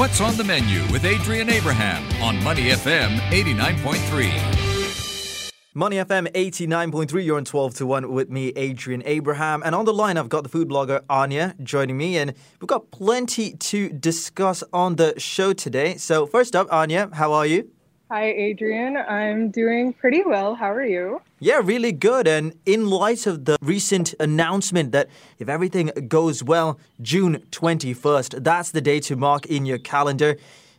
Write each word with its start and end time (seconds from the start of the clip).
What's 0.00 0.22
on 0.22 0.32
the 0.38 0.44
menu 0.44 0.80
with 0.90 1.04
Adrian 1.04 1.50
Abraham 1.50 2.02
on 2.22 2.42
Money 2.42 2.70
FM 2.70 3.18
89.3. 3.18 5.74
Money 5.74 5.96
FM 5.96 6.32
89.3, 6.32 7.22
you're 7.22 7.36
on 7.36 7.44
12 7.44 7.74
to 7.74 7.84
1 7.84 8.10
with 8.10 8.30
me, 8.30 8.48
Adrian 8.56 9.02
Abraham. 9.04 9.62
And 9.62 9.74
on 9.74 9.84
the 9.84 9.92
line, 9.92 10.16
I've 10.16 10.30
got 10.30 10.42
the 10.42 10.48
food 10.48 10.70
blogger 10.70 11.02
Anya 11.10 11.54
joining 11.62 11.98
me, 11.98 12.16
and 12.16 12.32
we've 12.58 12.66
got 12.66 12.90
plenty 12.90 13.52
to 13.56 13.90
discuss 13.90 14.64
on 14.72 14.96
the 14.96 15.20
show 15.20 15.52
today. 15.52 15.98
So, 15.98 16.26
first 16.26 16.56
up, 16.56 16.72
Anya, 16.72 17.10
how 17.12 17.34
are 17.34 17.44
you? 17.44 17.68
Hi, 18.10 18.30
Adrian. 18.30 18.96
I'm 18.96 19.50
doing 19.50 19.92
pretty 19.92 20.22
well. 20.24 20.54
How 20.54 20.72
are 20.72 20.86
you? 20.86 21.20
Yeah, 21.42 21.62
really 21.64 21.92
good. 21.92 22.28
And 22.28 22.52
in 22.66 22.90
light 22.90 23.26
of 23.26 23.46
the 23.46 23.56
recent 23.62 24.14
announcement 24.20 24.92
that 24.92 25.08
if 25.38 25.48
everything 25.48 25.90
goes 26.06 26.44
well, 26.44 26.78
June 27.00 27.42
21st, 27.50 28.44
that's 28.44 28.72
the 28.72 28.82
day 28.82 29.00
to 29.00 29.16
mark 29.16 29.46
in 29.46 29.64
your 29.64 29.78
calendar. 29.78 30.36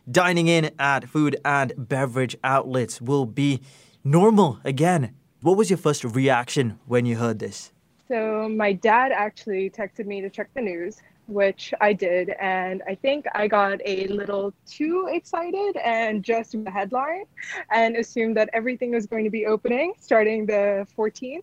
Dining 0.08 0.46
in 0.46 0.70
at 0.78 1.08
food 1.08 1.36
and 1.44 1.72
beverage 1.76 2.36
outlets 2.44 3.00
will 3.00 3.26
be 3.26 3.60
normal 4.04 4.60
again. 4.62 5.16
What 5.40 5.56
was 5.56 5.68
your 5.68 5.78
first 5.78 6.04
reaction 6.04 6.78
when 6.86 7.06
you 7.06 7.16
heard 7.16 7.40
this? 7.40 7.72
So, 8.06 8.48
my 8.48 8.72
dad 8.72 9.10
actually 9.10 9.68
texted 9.68 10.06
me 10.06 10.20
to 10.20 10.30
check 10.30 10.48
the 10.54 10.60
news, 10.60 10.98
which 11.26 11.72
I 11.80 11.92
did. 11.92 12.30
And 12.40 12.82
I 12.86 12.94
think 12.94 13.26
I 13.34 13.48
got 13.48 13.80
a 13.84 14.06
little 14.08 14.52
too 14.66 15.08
excited 15.10 15.76
and 15.76 16.22
just 16.22 16.52
the 16.64 16.70
headline 16.70 17.24
and 17.70 17.96
assumed 17.96 18.36
that 18.36 18.50
everything 18.52 18.92
was 18.92 19.06
going 19.06 19.24
to 19.24 19.30
be 19.30 19.46
opening 19.46 19.94
starting 20.00 20.46
the 20.46 20.86
14th. 20.96 21.42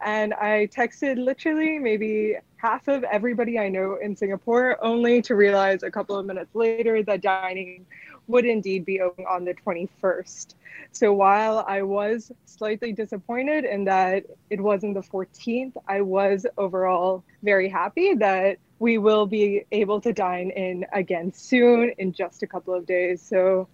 And 0.00 0.34
I 0.34 0.68
texted 0.74 1.22
literally 1.22 1.78
maybe 1.78 2.36
half 2.56 2.88
of 2.88 3.04
everybody 3.04 3.58
I 3.58 3.68
know 3.68 3.98
in 4.02 4.16
Singapore, 4.16 4.82
only 4.84 5.22
to 5.22 5.34
realize 5.34 5.82
a 5.82 5.90
couple 5.90 6.16
of 6.16 6.26
minutes 6.26 6.54
later 6.54 7.02
that 7.04 7.20
dining 7.20 7.86
would 8.26 8.44
indeed 8.44 8.84
be 8.84 9.00
open 9.00 9.24
on 9.28 9.44
the 9.44 9.54
21st. 9.54 10.54
So 10.92 11.12
while 11.12 11.64
I 11.66 11.82
was 11.82 12.30
slightly 12.44 12.92
disappointed 12.92 13.64
in 13.64 13.84
that 13.84 14.24
it 14.50 14.60
wasn't 14.60 14.94
the 14.94 15.00
14th, 15.00 15.72
I 15.86 16.00
was 16.00 16.46
overall 16.56 17.24
very 17.42 17.68
happy 17.68 18.14
that 18.14 18.58
we 18.78 18.98
will 18.98 19.26
be 19.26 19.64
able 19.72 20.00
to 20.00 20.12
dine 20.12 20.50
in 20.50 20.86
again 20.92 21.32
soon 21.32 21.92
in 21.98 22.12
just 22.12 22.42
a 22.42 22.46
couple 22.46 22.74
of 22.74 22.86
days. 22.86 23.20
So 23.22 23.68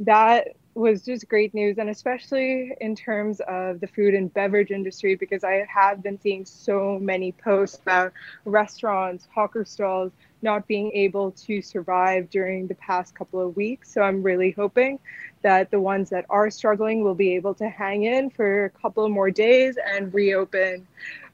that 0.00 0.56
was 0.74 1.02
just 1.02 1.26
great 1.28 1.54
news, 1.54 1.78
and 1.78 1.88
especially 1.88 2.72
in 2.82 2.94
terms 2.94 3.40
of 3.48 3.80
the 3.80 3.86
food 3.86 4.12
and 4.12 4.32
beverage 4.32 4.70
industry, 4.70 5.14
because 5.14 5.42
I 5.42 5.66
have 5.72 6.02
been 6.02 6.20
seeing 6.20 6.44
so 6.44 6.98
many 6.98 7.32
posts 7.32 7.78
about 7.78 8.12
restaurants, 8.44 9.26
hawker 9.34 9.64
stalls 9.64 10.12
not 10.42 10.68
being 10.68 10.92
able 10.92 11.30
to 11.32 11.62
survive 11.62 12.28
during 12.28 12.66
the 12.66 12.74
past 12.74 13.14
couple 13.14 13.40
of 13.40 13.56
weeks. 13.56 13.90
So 13.90 14.02
I'm 14.02 14.22
really 14.22 14.50
hoping 14.50 14.98
that 15.40 15.70
the 15.70 15.80
ones 15.80 16.10
that 16.10 16.26
are 16.28 16.50
struggling 16.50 17.02
will 17.02 17.14
be 17.14 17.34
able 17.36 17.54
to 17.54 17.68
hang 17.70 18.04
in 18.04 18.28
for 18.28 18.66
a 18.66 18.70
couple 18.70 19.08
more 19.08 19.30
days 19.30 19.78
and 19.82 20.12
reopen 20.12 20.86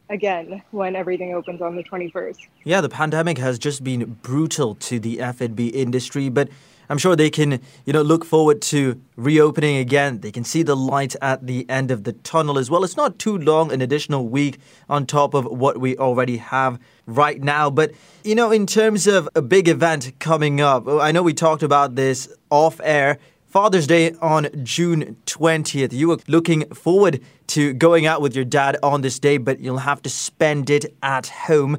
again 0.08 0.62
when 0.70 0.96
everything 0.96 1.34
opens 1.34 1.62
on 1.62 1.76
the 1.76 1.84
21st. 1.84 2.36
Yeah, 2.64 2.80
the 2.80 2.88
pandemic 2.88 3.38
has 3.38 3.58
just 3.58 3.82
been 3.82 4.18
brutal 4.22 4.74
to 4.76 4.98
the 5.00 5.20
F&B 5.20 5.68
industry, 5.68 6.28
but 6.28 6.48
I'm 6.88 6.98
sure 6.98 7.16
they 7.16 7.30
can, 7.30 7.60
you 7.86 7.92
know, 7.94 8.02
look 8.02 8.24
forward 8.24 8.60
to 8.62 9.00
reopening 9.16 9.76
again. 9.76 10.20
They 10.20 10.30
can 10.30 10.44
see 10.44 10.62
the 10.62 10.76
light 10.76 11.16
at 11.22 11.46
the 11.46 11.64
end 11.70 11.90
of 11.90 12.04
the 12.04 12.12
tunnel 12.12 12.58
as 12.58 12.70
well. 12.70 12.84
It's 12.84 12.96
not 12.96 13.18
too 13.18 13.38
long, 13.38 13.72
an 13.72 13.80
additional 13.80 14.28
week 14.28 14.58
on 14.90 15.06
top 15.06 15.32
of 15.32 15.46
what 15.46 15.78
we 15.78 15.96
already 15.96 16.36
have 16.36 16.78
right 17.06 17.40
now. 17.40 17.70
But, 17.70 17.92
you 18.24 18.34
know, 18.34 18.50
in 18.50 18.66
terms 18.66 19.06
of 19.06 19.26
a 19.34 19.40
big 19.40 19.68
event 19.68 20.12
coming 20.18 20.60
up, 20.60 20.86
I 20.86 21.12
know 21.12 21.22
we 21.22 21.32
talked 21.32 21.62
about 21.62 21.94
this 21.94 22.28
off 22.50 22.78
air. 22.84 23.18
Father's 23.52 23.86
Day 23.86 24.14
on 24.22 24.48
June 24.64 25.14
20th. 25.26 25.92
You 25.92 26.08
were 26.08 26.16
looking 26.26 26.64
forward 26.70 27.20
to 27.48 27.74
going 27.74 28.06
out 28.06 28.22
with 28.22 28.34
your 28.34 28.46
dad 28.46 28.78
on 28.82 29.02
this 29.02 29.18
day, 29.18 29.36
but 29.36 29.60
you'll 29.60 29.76
have 29.76 30.00
to 30.02 30.08
spend 30.08 30.70
it 30.70 30.96
at 31.02 31.26
home. 31.26 31.76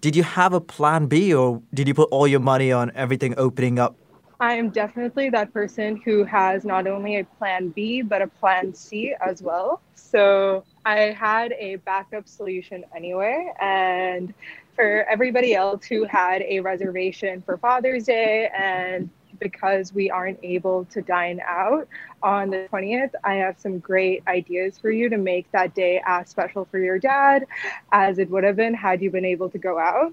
Did 0.00 0.16
you 0.16 0.22
have 0.22 0.54
a 0.54 0.62
plan 0.62 1.08
B 1.08 1.34
or 1.34 1.60
did 1.74 1.88
you 1.88 1.92
put 1.92 2.08
all 2.10 2.26
your 2.26 2.40
money 2.40 2.72
on 2.72 2.90
everything 2.94 3.34
opening 3.36 3.78
up 3.78 3.96
I 4.42 4.54
am 4.54 4.70
definitely 4.70 5.28
that 5.28 5.52
person 5.52 6.00
who 6.02 6.24
has 6.24 6.64
not 6.64 6.86
only 6.86 7.18
a 7.18 7.24
plan 7.24 7.68
B, 7.68 8.00
but 8.00 8.22
a 8.22 8.26
plan 8.26 8.72
C 8.72 9.14
as 9.20 9.42
well. 9.42 9.82
So 9.94 10.64
I 10.86 11.14
had 11.14 11.52
a 11.58 11.76
backup 11.76 12.26
solution 12.26 12.86
anyway. 12.96 13.52
And 13.60 14.32
for 14.74 15.04
everybody 15.10 15.54
else 15.54 15.84
who 15.84 16.04
had 16.04 16.40
a 16.40 16.60
reservation 16.60 17.42
for 17.42 17.58
Father's 17.58 18.04
Day 18.04 18.48
and 18.58 19.10
because 19.40 19.92
we 19.92 20.10
aren't 20.10 20.38
able 20.42 20.84
to 20.86 21.02
dine 21.02 21.40
out 21.46 21.88
on 22.22 22.50
the 22.50 22.68
20th, 22.70 23.12
I 23.24 23.34
have 23.34 23.58
some 23.58 23.78
great 23.78 24.22
ideas 24.28 24.78
for 24.78 24.90
you 24.90 25.08
to 25.08 25.18
make 25.18 25.50
that 25.52 25.74
day 25.74 26.02
as 26.06 26.28
special 26.28 26.66
for 26.66 26.78
your 26.78 26.98
dad 26.98 27.46
as 27.92 28.18
it 28.18 28.30
would 28.30 28.44
have 28.44 28.56
been 28.56 28.74
had 28.74 29.02
you 29.02 29.10
been 29.10 29.24
able 29.24 29.50
to 29.50 29.58
go 29.58 29.78
out 29.78 30.12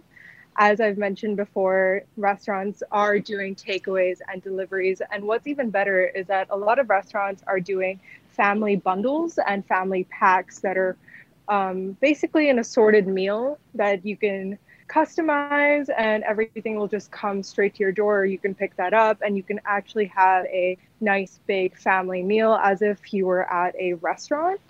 as 0.57 0.81
I've 0.81 0.97
mentioned 0.97 1.37
before, 1.37 2.01
restaurants 2.17 2.81
are 2.91 3.19
doing 3.19 3.55
takeaways 3.55 4.19
and 4.27 4.41
deliveries. 4.41 5.01
And 5.11 5.23
what's 5.23 5.45
even 5.45 5.69
better 5.69 6.07
is 6.07 6.25
that 6.27 6.47
a 6.49 6.57
lot 6.57 6.79
of 6.79 6.89
restaurants 6.89 7.43
are 7.45 7.59
doing 7.59 7.99
family 8.29 8.75
bundles 8.75 9.37
and 9.47 9.65
family 9.65 10.05
packs 10.05 10.59
that 10.59 10.77
are 10.77 10.97
um, 11.47 11.91
basically 12.01 12.49
an 12.49 12.59
assorted 12.59 13.07
meal 13.07 13.59
that 13.75 14.05
you 14.05 14.17
can 14.17 14.57
customize 14.87 15.89
and 15.97 16.23
everything 16.23 16.61
will 16.61 16.71
just 16.87 16.97
come 16.97 17.27
straight 17.27 17.61
to 17.61 17.67
your 17.67 17.77
door. 17.77 18.25
You 18.25 18.25
can 18.25 18.43
pick 18.43 18.65
that 18.67 18.93
up 18.93 19.17
and 19.21 19.35
you 19.35 19.43
can 19.43 19.59
actually 19.65 20.05
have 20.05 20.45
a 20.45 20.77
nice 20.99 21.39
big 21.47 21.77
family 21.77 22.23
meal 22.23 22.53
as 22.63 22.81
if 22.81 23.13
you 23.13 23.25
were 23.25 23.51
at 23.51 23.75
a 23.75 23.93
restaurant. 23.93 24.61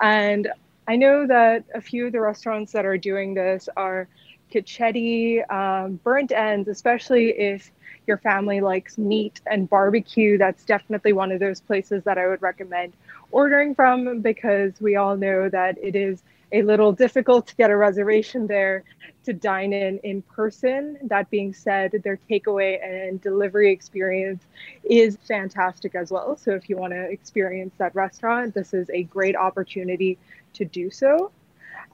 And 0.00 0.48
I 0.86 0.96
know 0.96 1.26
that 1.26 1.64
a 1.74 1.80
few 1.80 2.06
of 2.06 2.12
the 2.12 2.20
restaurants 2.20 2.72
that 2.72 2.84
are 2.84 2.96
doing 2.96 3.34
this 3.34 3.68
are 3.76 4.08
Kitchetti, 4.52 5.42
um, 5.50 6.00
burnt 6.04 6.32
ends, 6.32 6.68
especially 6.68 7.30
if 7.30 7.70
your 8.06 8.18
family 8.18 8.60
likes 8.60 8.98
meat 8.98 9.40
and 9.46 9.68
barbecue. 9.68 10.38
That's 10.38 10.64
definitely 10.64 11.12
one 11.12 11.32
of 11.32 11.40
those 11.40 11.60
places 11.60 12.04
that 12.04 12.18
I 12.18 12.26
would 12.28 12.42
recommend 12.42 12.92
ordering 13.32 13.74
from 13.74 14.20
because 14.20 14.80
we 14.80 14.96
all 14.96 15.16
know 15.16 15.48
that 15.48 15.76
it 15.82 15.96
is 15.96 16.22
a 16.52 16.62
little 16.62 16.92
difficult 16.92 17.46
to 17.48 17.56
get 17.56 17.70
a 17.70 17.76
reservation 17.76 18.46
there 18.46 18.84
to 19.24 19.32
dine 19.32 19.72
in 19.72 19.98
in 19.98 20.22
person. 20.22 20.98
That 21.02 21.28
being 21.30 21.52
said, 21.52 21.92
their 22.04 22.18
takeaway 22.30 22.82
and 22.82 23.20
delivery 23.20 23.70
experience 23.72 24.44
is 24.84 25.16
fantastic 25.26 25.94
as 25.94 26.10
well. 26.10 26.36
So 26.36 26.52
if 26.52 26.68
you 26.68 26.76
want 26.76 26.92
to 26.92 27.10
experience 27.10 27.74
that 27.78 27.94
restaurant, 27.94 28.54
this 28.54 28.72
is 28.72 28.88
a 28.90 29.02
great 29.04 29.36
opportunity 29.36 30.18
to 30.54 30.64
do 30.64 30.90
so. 30.90 31.30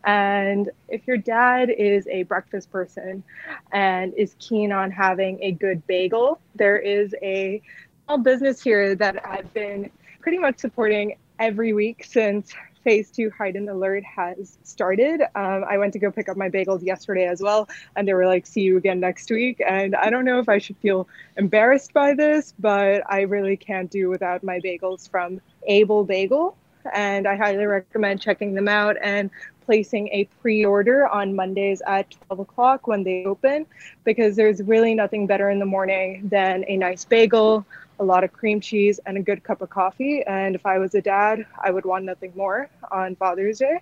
And 0.05 0.71
if 0.89 1.07
your 1.07 1.17
dad 1.17 1.71
is 1.71 2.07
a 2.09 2.25
breakfast 2.25 2.71
person 2.71 3.23
and 3.71 4.13
is 4.15 4.35
keen 4.39 4.73
on 4.73 4.91
having 4.91 5.43
a 5.43 5.53
good 5.53 5.87
bagel, 5.87 6.41
there 6.57 6.77
is 6.79 7.15
a 7.23 7.63
small 8.05 8.19
business 8.19 8.61
here 8.61 8.95
that 8.97 9.25
I've 9.25 9.53
been 9.55 9.91
pretty 10.21 10.39
much 10.39 10.59
supporting 10.59 11.17
every 11.39 11.73
week 11.73 12.05
since 12.05 12.53
phase 12.83 13.11
two 13.11 13.31
heightened 13.31 13.69
alert 13.69 14.05
has 14.05 14.59
started. 14.63 15.23
Um, 15.35 15.65
I 15.69 15.79
went 15.79 15.93
to 15.95 15.99
go 15.99 16.11
pick 16.11 16.29
up 16.29 16.37
my 16.37 16.49
bagels 16.49 16.83
yesterday 16.83 17.27
as 17.27 17.41
well, 17.41 17.69
and 17.97 18.07
they 18.07 18.15
were 18.15 18.27
like, 18.27 18.47
see 18.47 18.63
you 18.63 18.77
again 18.77 19.01
next 19.01 19.31
week. 19.31 19.63
And 19.67 19.95
I 19.95 20.11
don't 20.11 20.25
know 20.25 20.39
if 20.39 20.49
I 20.49 20.59
should 20.59 20.77
feel 20.79 21.09
embarrassed 21.37 21.93
by 21.93 22.15
this, 22.15 22.55
but 22.59 23.03
I 23.09 23.23
really 23.23 23.57
can't 23.57 23.91
do 23.91 24.09
without 24.09 24.43
my 24.43 24.61
bagels 24.61 25.09
from 25.09 25.41
Able 25.67 26.05
Bagel. 26.05 26.57
And 26.93 27.29
I 27.29 27.37
highly 27.37 27.65
recommend 27.65 28.21
checking 28.21 28.55
them 28.55 28.67
out 28.67 28.97
and 29.01 29.31
placing 29.65 30.09
a 30.09 30.25
pre-order 30.41 31.07
on 31.07 31.35
Mondays 31.35 31.81
at 31.87 32.11
12 32.27 32.41
o'clock 32.41 32.87
when 32.87 33.05
they 33.05 33.25
open 33.25 33.67
because 34.05 34.37
there's 34.37 34.61
really 34.63 34.95
nothing 34.95 35.27
better 35.27 35.51
in 35.51 35.59
the 35.59 35.67
morning 35.67 36.29
than 36.29 36.65
a 36.67 36.77
nice 36.77 37.05
bagel, 37.05 37.65
a 38.03 38.05
lot 38.05 38.25
of 38.25 38.33
cream 38.33 38.61
cheese, 38.61 39.01
and 39.07 39.17
a 39.17 39.23
good 39.23 39.43
cup 39.45 39.63
of 39.63 39.71
coffee. 39.71 40.23
And 40.27 40.55
if 40.55 40.67
I 40.67 40.79
was 40.79 40.95
a 40.95 41.01
dad, 41.01 41.47
I 41.63 41.71
would 41.71 41.85
want 41.85 42.05
nothing 42.05 42.33
more 42.37 42.69
on 42.91 43.17
Father's 43.17 43.59
Day. 43.61 43.79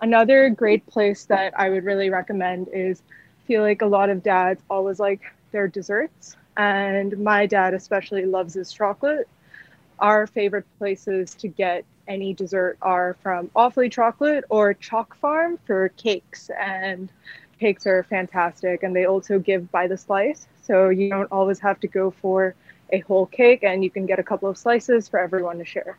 Another 0.00 0.48
great 0.50 0.86
place 0.86 1.26
that 1.26 1.52
I 1.58 1.68
would 1.68 1.84
really 1.84 2.10
recommend 2.10 2.68
is 2.72 3.02
I 3.44 3.46
feel 3.46 3.62
like 3.62 3.82
a 3.82 3.86
lot 3.86 4.08
of 4.10 4.22
dads 4.22 4.62
always 4.70 4.98
like 4.98 5.20
their 5.52 5.68
desserts. 5.68 6.36
And 6.56 7.18
my 7.18 7.46
dad 7.46 7.74
especially 7.74 8.24
loves 8.24 8.54
his 8.54 8.72
chocolate. 8.72 9.28
Our 9.98 10.26
favorite 10.26 10.66
places 10.78 11.34
to 11.34 11.48
get 11.48 11.84
any 12.08 12.32
dessert 12.32 12.78
are 12.80 13.16
from 13.22 13.50
Awfully 13.54 13.90
Chocolate 13.90 14.44
or 14.48 14.74
Chalk 14.74 15.14
Farm 15.16 15.58
for 15.66 15.90
cakes. 15.90 16.50
And 16.58 17.10
cakes 17.58 17.86
are 17.86 18.02
fantastic 18.04 18.82
and 18.82 18.96
they 18.96 19.04
also 19.04 19.38
give 19.38 19.70
by 19.70 19.86
the 19.86 19.96
slice. 19.96 20.46
So 20.62 20.88
you 20.88 21.10
don't 21.10 21.30
always 21.30 21.58
have 21.60 21.78
to 21.80 21.86
go 21.86 22.10
for 22.10 22.54
a 22.92 23.00
whole 23.00 23.26
cake 23.26 23.62
and 23.62 23.82
you 23.84 23.90
can 23.90 24.06
get 24.06 24.18
a 24.18 24.22
couple 24.22 24.48
of 24.48 24.56
slices 24.58 25.08
for 25.08 25.18
everyone 25.18 25.58
to 25.58 25.64
share. 25.64 25.98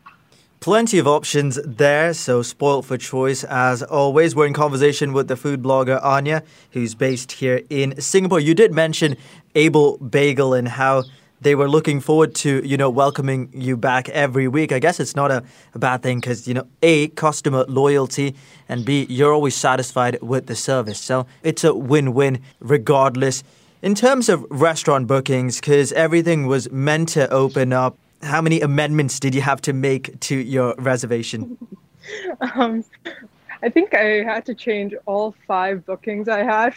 Plenty 0.59 0.99
of 0.99 1.07
options 1.07 1.59
there, 1.65 2.13
so 2.13 2.43
spoiled 2.43 2.85
for 2.85 2.95
choice 2.95 3.43
as 3.45 3.81
always. 3.81 4.35
We're 4.35 4.45
in 4.45 4.53
conversation 4.53 5.11
with 5.11 5.27
the 5.27 5.35
food 5.35 5.63
blogger 5.63 5.99
Anya, 6.03 6.43
who's 6.71 6.93
based 6.93 7.31
here 7.31 7.63
in 7.71 7.99
Singapore. 7.99 8.39
You 8.39 8.53
did 8.53 8.71
mention 8.71 9.17
Able 9.55 9.97
Bagel 9.97 10.53
and 10.53 10.67
how 10.67 11.05
they 11.41 11.55
were 11.55 11.67
looking 11.67 11.99
forward 11.99 12.35
to, 12.35 12.61
you 12.63 12.77
know, 12.77 12.91
welcoming 12.91 13.49
you 13.53 13.75
back 13.75 14.07
every 14.09 14.47
week. 14.47 14.71
I 14.71 14.77
guess 14.77 14.99
it's 14.99 15.15
not 15.15 15.31
a, 15.31 15.43
a 15.73 15.79
bad 15.79 16.03
thing 16.03 16.19
because, 16.19 16.47
you 16.47 16.53
know, 16.53 16.67
A, 16.83 17.07
customer 17.07 17.65
loyalty, 17.67 18.35
and 18.69 18.85
B, 18.85 19.07
you're 19.09 19.33
always 19.33 19.55
satisfied 19.55 20.21
with 20.21 20.45
the 20.45 20.55
service. 20.55 20.99
So 20.99 21.25
it's 21.41 21.63
a 21.63 21.73
win 21.73 22.13
win 22.13 22.39
regardless. 22.59 23.43
In 23.81 23.95
terms 23.95 24.29
of 24.29 24.45
restaurant 24.51 25.07
bookings, 25.07 25.59
because 25.59 25.91
everything 25.93 26.45
was 26.45 26.71
meant 26.71 27.09
to 27.09 27.27
open 27.31 27.73
up, 27.73 27.97
how 28.21 28.39
many 28.39 28.61
amendments 28.61 29.19
did 29.19 29.33
you 29.33 29.41
have 29.41 29.59
to 29.61 29.73
make 29.73 30.19
to 30.21 30.35
your 30.35 30.75
reservation? 30.77 31.57
um, 32.55 32.85
I 33.63 33.69
think 33.69 33.95
I 33.95 34.23
had 34.23 34.45
to 34.45 34.53
change 34.53 34.93
all 35.07 35.33
five 35.47 35.83
bookings 35.83 36.27
I 36.27 36.43
had 36.43 36.75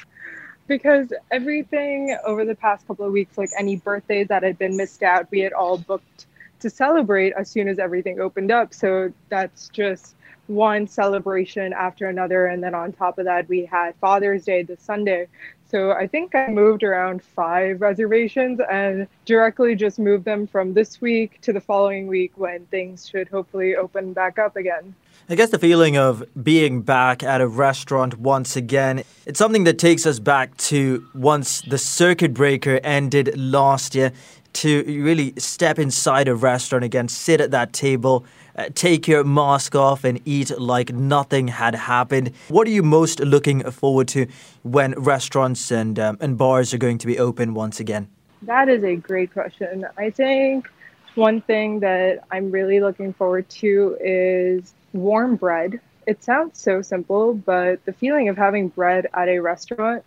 because 0.67 1.13
everything 1.31 2.17
over 2.25 2.47
the 2.47 2.55
past 2.55 2.87
couple 2.87 3.05
of 3.05 3.13
weeks, 3.13 3.37
like 3.37 3.51
any 3.59 3.77
birthdays 3.77 4.29
that 4.29 4.43
had 4.43 4.57
been 4.57 4.75
missed 4.75 5.03
out, 5.03 5.31
we 5.31 5.41
had 5.41 5.53
all 5.53 5.77
booked 5.77 6.25
to 6.61 6.71
celebrate 6.71 7.35
as 7.37 7.51
soon 7.51 7.69
as 7.69 7.79
everything 7.79 8.19
opened 8.19 8.51
up. 8.51 8.73
So 8.73 9.13
that's 9.29 9.69
just 9.69 10.15
one 10.47 10.87
celebration 10.87 11.73
after 11.73 12.09
another. 12.09 12.47
And 12.47 12.63
then 12.63 12.75
on 12.75 12.93
top 12.93 13.19
of 13.19 13.25
that, 13.25 13.49
we 13.49 13.65
had 13.65 13.95
Father's 13.97 14.45
Day 14.45 14.63
this 14.63 14.81
Sunday. 14.81 15.29
So 15.67 15.93
I 15.93 16.07
think 16.07 16.35
I 16.35 16.49
moved 16.49 16.83
around 16.83 17.23
five 17.23 17.81
reservations 17.81 18.61
and 18.71 19.09
directly 19.25 19.75
just 19.75 19.99
moved 19.99 20.25
them 20.25 20.47
from 20.47 20.75
this 20.75 21.01
week 21.01 21.41
to 21.43 21.53
the 21.53 21.61
following 21.61 22.07
week 22.07 22.33
when 22.37 22.67
things 22.67 23.09
should 23.09 23.29
hopefully 23.29 23.75
open 23.75 24.13
back 24.13 24.39
up 24.39 24.57
again. 24.57 24.95
I 25.29 25.37
guess 25.37 25.51
the 25.51 25.59
feeling 25.59 25.97
of 25.97 26.23
being 26.43 26.83
back 26.83 27.23
at 27.23 27.41
a 27.41 27.49
restaurant 27.49 28.19
once 28.19 28.57
again, 28.57 29.05
it's 29.25 29.39
something 29.39 29.65
that 29.65 29.79
takes 29.79 30.05
us 30.05 30.19
back 30.19 30.55
to 30.69 31.07
once 31.15 31.63
the 31.63 31.79
circuit 31.79 32.35
breaker 32.35 32.79
ended 32.85 33.35
last 33.39 33.95
year 33.95 34.13
to 34.55 34.85
really 35.03 35.33
step 35.39 35.79
inside 35.79 36.29
a 36.29 36.35
restaurant 36.35 36.85
again, 36.85 37.09
sit 37.09 37.41
at 37.41 37.51
that 37.53 37.73
table, 37.73 38.25
uh, 38.57 38.69
take 38.75 39.09
your 39.09 39.25
mask 39.25 39.75
off 39.75 40.05
and 40.05 40.21
eat 40.25 40.57
like 40.59 40.93
nothing 40.93 41.49
had 41.49 41.75
happened. 41.75 42.33
What 42.49 42.67
are 42.67 42.71
you 42.71 42.83
most 42.83 43.21
looking 43.21 43.63
forward 43.71 44.09
to 44.09 44.27
when 44.63 44.93
restaurants 44.93 45.71
and 45.71 45.99
um, 45.99 46.19
and 46.21 46.39
bars 46.39 46.73
are 46.75 46.79
going 46.79 46.99
to 46.99 47.07
be 47.07 47.19
open 47.19 47.55
once 47.55 47.81
again? 47.81 48.09
That 48.43 48.69
is 48.69 48.85
a 48.85 48.97
great 48.97 49.33
question. 49.33 49.87
I 49.97 50.11
think 50.11 50.69
one 51.15 51.41
thing 51.41 51.81
that 51.81 52.25
I'm 52.31 52.51
really 52.51 52.81
looking 52.81 53.13
forward 53.13 53.49
to 53.49 53.97
is 54.01 54.75
warm 54.95 55.37
bread. 55.37 55.81
It 56.07 56.23
sounds 56.23 56.61
so 56.61 56.81
simple, 56.81 57.35
but 57.35 57.85
the 57.85 57.93
feeling 57.93 58.29
of 58.29 58.37
having 58.37 58.69
bread 58.69 59.09
at 59.13 59.29
a 59.29 59.41
restaurant 59.41 60.05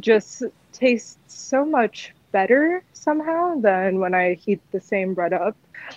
just 0.00 0.42
tastes 0.72 1.18
so 1.26 1.64
much 1.64 2.14
better 2.32 2.82
somehow 2.92 3.60
than 3.60 3.98
when 4.00 4.14
I 4.14 4.34
heat 4.34 4.60
the 4.72 4.80
same 4.80 5.12
bread 5.12 5.32
up 5.32 5.56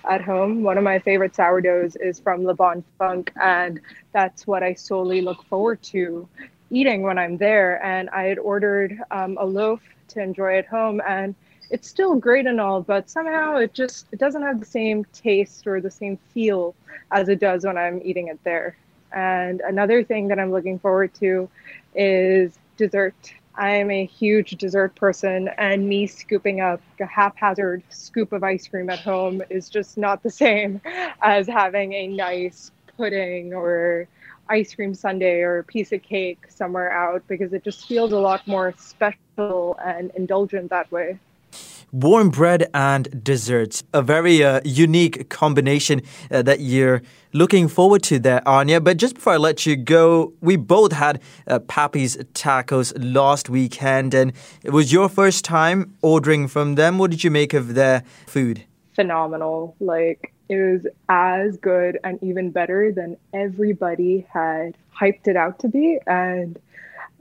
at 0.10 0.22
home. 0.22 0.64
One 0.64 0.78
of 0.78 0.84
my 0.84 1.00
favorite 1.00 1.36
sourdoughs 1.36 1.96
is 1.96 2.20
from 2.20 2.44
Le 2.44 2.54
Bon 2.54 2.84
Funk, 2.98 3.32
and 3.42 3.80
that's 4.12 4.46
what 4.46 4.64
I 4.64 4.74
solely 4.74 5.22
look 5.22 5.44
forward 5.46 5.82
to 5.84 6.28
eating 6.70 7.04
when 7.04 7.18
I'm 7.18 7.38
there. 7.38 7.84
And 7.86 8.10
I 8.10 8.24
had 8.24 8.40
ordered 8.40 9.00
um, 9.12 9.38
a 9.40 9.46
loaf 9.46 9.82
to 10.10 10.22
enjoy 10.22 10.58
at 10.58 10.66
home, 10.66 11.02
and 11.08 11.36
it's 11.70 11.88
still 11.88 12.16
great 12.16 12.46
and 12.46 12.60
all, 12.60 12.82
but 12.82 13.10
somehow 13.10 13.58
it 13.58 13.74
just 13.74 14.08
it 14.12 14.20
doesn't 14.20 14.44
have 14.44 14.60
the 14.60 14.66
same 14.66 15.06
taste 15.14 15.68
or 15.68 15.82
the 15.82 15.92
same 15.92 16.18
feel 16.34 16.76
as 17.12 17.30
it 17.30 17.40
does 17.40 17.66
when 17.66 17.78
I'm 17.78 18.02
eating 18.04 18.28
it 18.28 18.40
there. 18.44 18.78
And 19.12 19.62
another 19.62 20.04
thing 20.04 20.28
that 20.28 20.40
I'm 20.40 20.52
looking 20.52 20.80
forward 20.80 21.14
to 21.16 21.50
is 21.96 22.58
dessert. 22.78 23.16
I 23.58 23.70
am 23.72 23.90
a 23.90 24.06
huge 24.06 24.52
dessert 24.52 24.96
person, 24.96 25.50
and 25.58 25.88
me 25.88 26.08
scooping 26.08 26.60
up 26.60 26.82
a 27.00 27.06
haphazard 27.06 27.84
scoop 27.90 28.34
of 28.34 28.44
ice 28.44 28.68
cream 28.68 28.90
at 28.90 29.00
home 29.00 29.42
is 29.50 29.70
just 29.70 29.98
not 29.98 30.24
the 30.24 30.30
same 30.44 30.82
as 31.22 31.48
having 31.48 31.94
a 31.94 32.08
nice 32.08 32.72
pudding 32.98 33.54
or 33.54 34.08
ice 34.50 34.76
cream 34.76 34.94
sundae 34.94 35.40
or 35.40 35.60
a 35.60 35.64
piece 35.64 35.92
of 35.92 36.02
cake 36.04 36.46
somewhere 36.50 36.92
out 36.92 37.24
because 37.28 37.54
it 37.54 37.64
just 37.64 37.88
feels 37.88 38.12
a 38.12 38.20
lot 38.20 38.46
more 38.48 38.74
special 38.78 39.76
and 39.84 40.12
indulgent 40.16 40.70
that 40.70 40.92
way 40.92 41.18
warm 41.92 42.30
bread 42.30 42.70
and 42.74 43.24
desserts. 43.24 43.84
A 43.94 44.02
very 44.02 44.44
uh, 44.44 44.62
unique 44.64 45.30
combination 45.30 46.02
uh, 46.32 46.42
that 46.44 46.60
you're 46.60 47.02
looking 47.34 47.68
forward 47.68 48.04
to 48.04 48.20
there, 48.20 48.48
Anya. 48.48 48.80
But 48.82 48.98
just 48.98 49.16
before 49.16 49.34
I 49.34 49.38
let 49.38 49.66
you 49.66 49.76
go, 49.76 50.34
we 50.42 50.56
both 50.56 50.92
had 50.92 51.22
uh, 51.48 51.60
Papi's 51.60 52.18
Tacos 52.34 52.94
last 52.98 53.50
weekend, 53.50 54.14
and 54.14 54.34
it 54.64 54.72
was 54.72 54.92
your 54.92 55.10
first 55.10 55.46
time 55.46 55.96
ordering 56.02 56.48
from 56.48 56.76
them. 56.76 56.98
What 56.98 57.12
did 57.12 57.24
you 57.24 57.32
make 57.32 57.54
of 57.54 57.76
their 57.76 58.04
food? 58.28 58.64
Phenomenal. 58.96 59.76
Like, 59.80 60.34
it 60.48 60.58
was 60.58 60.88
as 61.10 61.58
good 61.58 62.00
and 62.04 62.22
even 62.24 62.52
better 62.52 62.92
than 62.92 63.18
everybody 63.34 64.26
had 64.32 64.78
hyped 64.96 65.28
it 65.28 65.36
out 65.36 65.60
to 65.60 65.68
be. 65.68 66.00
And 66.08 66.60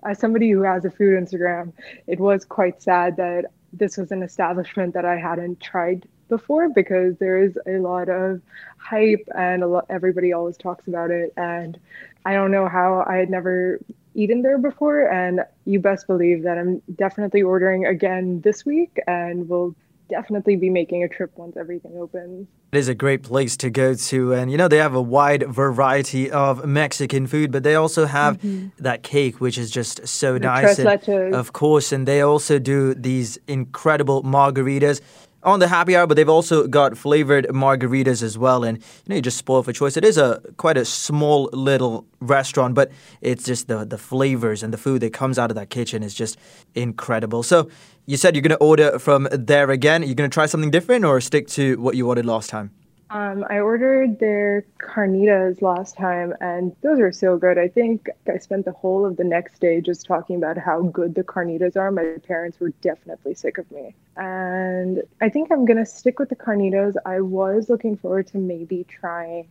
as 0.04 0.18
somebody 0.18 0.50
who 0.50 0.62
has 0.62 0.84
a 0.84 0.90
food 0.90 1.18
Instagram, 1.18 1.72
it 2.06 2.20
was 2.20 2.44
quite 2.44 2.82
sad 2.82 3.16
that 3.16 3.46
this 3.78 3.96
was 3.96 4.10
an 4.12 4.22
establishment 4.22 4.94
that 4.94 5.04
I 5.04 5.16
hadn't 5.16 5.60
tried 5.60 6.06
before 6.28 6.68
because 6.68 7.16
there 7.18 7.42
is 7.42 7.58
a 7.66 7.78
lot 7.78 8.08
of 8.08 8.40
hype 8.78 9.26
and 9.36 9.62
a 9.62 9.66
lot, 9.66 9.86
everybody 9.90 10.32
always 10.32 10.56
talks 10.56 10.88
about 10.88 11.10
it. 11.10 11.32
And 11.36 11.78
I 12.24 12.34
don't 12.34 12.50
know 12.50 12.68
how 12.68 13.04
I 13.06 13.16
had 13.16 13.30
never 13.30 13.80
eaten 14.14 14.42
there 14.42 14.58
before. 14.58 15.10
And 15.10 15.40
you 15.64 15.80
best 15.80 16.06
believe 16.06 16.42
that 16.44 16.58
I'm 16.58 16.82
definitely 16.94 17.42
ordering 17.42 17.86
again 17.86 18.40
this 18.40 18.64
week 18.64 18.98
and 19.06 19.48
will 19.48 19.74
definitely 20.14 20.54
be 20.54 20.70
making 20.70 21.02
a 21.02 21.08
trip 21.08 21.32
once 21.34 21.56
everything 21.56 21.96
opens. 21.98 22.46
It 22.72 22.78
is 22.78 22.88
a 22.88 22.94
great 22.94 23.22
place 23.24 23.56
to 23.58 23.68
go 23.70 23.94
to. 23.94 24.32
And, 24.32 24.48
you 24.50 24.56
know, 24.56 24.68
they 24.68 24.78
have 24.78 24.94
a 24.94 25.02
wide 25.02 25.42
variety 25.48 26.30
of 26.30 26.64
Mexican 26.64 27.26
food, 27.26 27.50
but 27.50 27.64
they 27.64 27.74
also 27.74 28.06
have 28.06 28.38
mm-hmm. 28.38 28.68
that 28.78 29.02
cake, 29.02 29.40
which 29.40 29.58
is 29.58 29.72
just 29.72 30.06
so 30.06 30.34
the 30.34 30.40
nice. 30.40 30.78
And, 30.78 31.34
of 31.34 31.52
course. 31.52 31.90
And 31.90 32.06
they 32.06 32.20
also 32.20 32.60
do 32.60 32.94
these 32.94 33.38
incredible 33.48 34.22
margaritas 34.22 35.00
on 35.44 35.60
the 35.60 35.68
happy 35.68 35.94
hour, 35.96 36.06
but 36.06 36.16
they've 36.16 36.28
also 36.28 36.66
got 36.66 36.96
flavored 36.96 37.46
margaritas 37.46 38.22
as 38.22 38.36
well. 38.38 38.64
And 38.64 38.78
you 38.78 38.84
know, 39.08 39.16
you 39.16 39.22
just 39.22 39.36
spoil 39.36 39.62
for 39.62 39.72
choice. 39.72 39.96
It 39.96 40.04
is 40.04 40.18
a 40.18 40.40
quite 40.56 40.76
a 40.76 40.84
small 40.84 41.50
little 41.52 42.06
restaurant, 42.20 42.74
but 42.74 42.90
it's 43.20 43.44
just 43.44 43.68
the 43.68 43.84
the 43.84 43.98
flavors 43.98 44.62
and 44.62 44.72
the 44.72 44.78
food 44.78 45.00
that 45.02 45.12
comes 45.12 45.38
out 45.38 45.50
of 45.50 45.54
that 45.56 45.70
kitchen 45.70 46.02
is 46.02 46.14
just 46.14 46.38
incredible. 46.74 47.42
So 47.42 47.68
you 48.06 48.16
said 48.16 48.34
you're 48.34 48.42
to 48.42 48.56
order 48.56 48.98
from 48.98 49.28
there 49.30 49.70
again. 49.70 50.02
You're 50.02 50.14
to 50.30 50.34
try 50.34 50.46
something 50.46 50.70
different 50.70 51.04
or 51.04 51.20
stick 51.20 51.48
to 51.48 51.80
what 51.80 51.94
you 51.96 52.08
ordered 52.08 52.26
last 52.26 52.50
time? 52.50 52.70
Um, 53.10 53.44
I 53.48 53.60
ordered 53.60 54.18
their 54.18 54.64
carnitas 54.78 55.62
last 55.62 55.96
time, 55.96 56.34
and 56.40 56.74
those 56.80 56.98
are 56.98 57.12
so 57.12 57.36
good. 57.36 57.58
I 57.58 57.68
think 57.68 58.08
I 58.26 58.38
spent 58.38 58.64
the 58.64 58.72
whole 58.72 59.04
of 59.04 59.16
the 59.16 59.24
next 59.24 59.60
day 59.60 59.80
just 59.80 60.06
talking 60.06 60.36
about 60.36 60.56
how 60.56 60.82
good 60.82 61.14
the 61.14 61.22
carnitas 61.22 61.76
are. 61.76 61.90
My 61.90 62.16
parents 62.26 62.58
were 62.58 62.70
definitely 62.80 63.34
sick 63.34 63.58
of 63.58 63.70
me. 63.70 63.94
And 64.16 65.02
I 65.20 65.28
think 65.28 65.52
I'm 65.52 65.64
going 65.64 65.76
to 65.76 65.86
stick 65.86 66.18
with 66.18 66.30
the 66.30 66.36
carnitas. 66.36 66.94
I 67.04 67.20
was 67.20 67.68
looking 67.68 67.96
forward 67.96 68.26
to 68.28 68.38
maybe 68.38 68.84
trying 68.84 69.48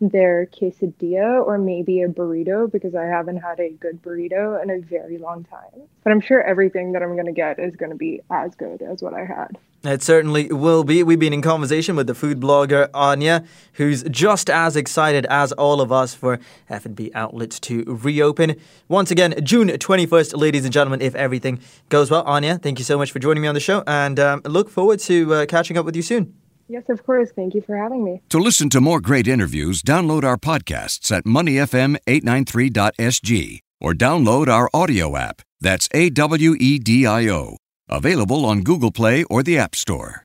their 0.00 0.46
quesadilla 0.46 1.44
or 1.44 1.58
maybe 1.58 2.02
a 2.02 2.08
burrito 2.08 2.70
because 2.70 2.94
I 2.94 3.04
haven't 3.04 3.38
had 3.38 3.58
a 3.60 3.70
good 3.70 4.02
burrito 4.02 4.62
in 4.62 4.70
a 4.70 4.78
very 4.78 5.18
long 5.18 5.44
time. 5.44 5.88
But 6.04 6.12
I'm 6.12 6.20
sure 6.20 6.42
everything 6.42 6.92
that 6.92 7.02
I'm 7.02 7.14
going 7.14 7.26
to 7.26 7.32
get 7.32 7.58
is 7.58 7.76
going 7.76 7.90
to 7.90 7.96
be 7.96 8.20
as 8.30 8.54
good 8.54 8.82
as 8.82 9.02
what 9.02 9.14
I 9.14 9.24
had. 9.24 9.56
It 9.84 10.02
certainly 10.02 10.48
will 10.48 10.84
be. 10.84 11.02
We've 11.02 11.18
been 11.18 11.32
in 11.32 11.42
conversation 11.42 11.96
with 11.96 12.08
the 12.08 12.14
food 12.14 12.40
blogger 12.40 12.90
Anya, 12.92 13.44
who's 13.74 14.02
just 14.04 14.50
as 14.50 14.76
excited 14.76 15.26
as 15.26 15.52
all 15.52 15.80
of 15.80 15.92
us 15.92 16.12
for 16.12 16.40
F&B 16.68 17.12
outlets 17.14 17.60
to 17.60 17.84
reopen. 17.86 18.56
Once 18.88 19.10
again, 19.10 19.34
June 19.44 19.68
21st, 19.68 20.36
ladies 20.36 20.64
and 20.64 20.72
gentlemen, 20.72 21.00
if 21.00 21.14
everything 21.14 21.60
goes 21.88 22.10
well. 22.10 22.22
Anya, 22.24 22.58
thank 22.58 22.78
you 22.78 22.84
so 22.84 22.98
much 22.98 23.12
for 23.12 23.18
joining 23.18 23.42
me 23.42 23.48
on 23.48 23.54
the 23.54 23.60
show 23.60 23.84
and 23.86 24.18
um, 24.18 24.42
look 24.44 24.68
forward 24.68 24.98
to 25.00 25.32
uh, 25.32 25.46
catching 25.46 25.78
up 25.78 25.84
with 25.84 25.94
you 25.94 26.02
soon. 26.02 26.34
Yes, 26.68 26.84
of 26.88 27.04
course. 27.04 27.30
Thank 27.32 27.54
you 27.54 27.62
for 27.62 27.76
having 27.76 28.04
me. 28.04 28.22
To 28.30 28.38
listen 28.38 28.68
to 28.70 28.80
more 28.80 29.00
great 29.00 29.28
interviews, 29.28 29.82
download 29.82 30.24
our 30.24 30.36
podcasts 30.36 31.12
at 31.12 31.24
moneyfm893.sg 31.24 33.58
or 33.80 33.92
download 33.92 34.48
our 34.48 34.68
audio 34.74 35.16
app. 35.16 35.42
That's 35.60 35.88
A 35.92 36.10
W 36.10 36.56
E 36.58 36.78
D 36.78 37.06
I 37.06 37.28
O. 37.28 37.56
Available 37.88 38.44
on 38.44 38.62
Google 38.62 38.90
Play 38.90 39.22
or 39.24 39.42
the 39.42 39.58
App 39.58 39.76
Store. 39.76 40.22